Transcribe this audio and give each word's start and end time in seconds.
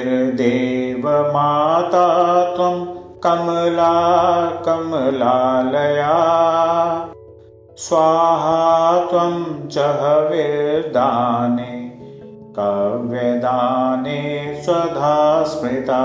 त्वं 2.57 2.85
कमला 3.25 3.95
कमलालया 4.67 6.15
स्वाहा 7.77 8.64
च 9.69 9.79
हविर्दाने 9.79 11.91
कव्यदाने 12.59 14.23
स्वधा 14.63 15.43
स्मृता। 15.43 16.03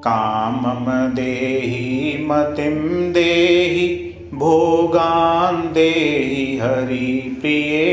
कामं 0.00 1.14
देहि 1.14 2.24
मतिं 2.26 3.12
देहि 3.12 3.86
भोगान् 4.34 5.74
देहि 5.74 6.58
हरिप्रिये। 6.58 7.86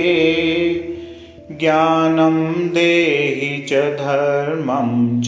ज्ञानं 1.51 2.74
देहि 2.74 3.65
च 3.69 3.74
धर्मं 3.74 5.21
च 5.21 5.27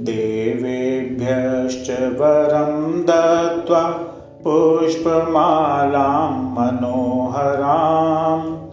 देवेभ्यश्च 0.04 1.90
वरं 1.90 3.02
दत्त्वा 3.02 4.00
पुष्पमालां 4.44 6.32
मनोहरां 6.32 8.65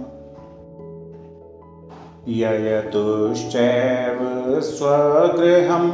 ययतुश्चैव 2.28 4.60
स्वगृहं 4.60 5.90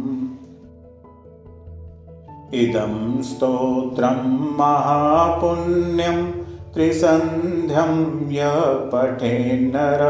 इदं 2.55 3.23
स्तोत्रं 3.23 4.59
महापुण्यं 4.59 6.43
त्रिसन्ध्यं 6.75 8.33
यः 8.33 8.65
पठेन्नर 8.65 10.03